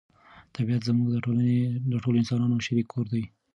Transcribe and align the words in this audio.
طبیعت 0.55 0.81
زموږ 0.89 1.07
د 1.91 1.95
ټولو 2.03 2.17
انسانانو 2.21 2.65
شریک 2.67 2.87
کور 2.93 3.05
دی. 3.13 3.23